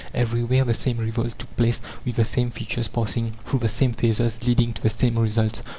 [0.15, 4.41] Everywhere the same revolt took place, with the same features, passing through the same phases,
[4.43, 5.61] leading to the same results.